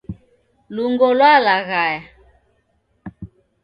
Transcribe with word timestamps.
Lungo 0.73 1.07
lwalaghaya 1.17 2.01